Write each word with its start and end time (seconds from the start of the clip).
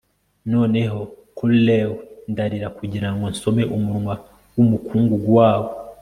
noneho 0.53 0.99
curlew 1.37 1.91
ndarira 2.31 2.67
kugirango 2.77 3.25
nsome 3.33 3.63
umunwa 3.75 4.13
wumukungugu 4.55 5.29
wabo 5.39 5.69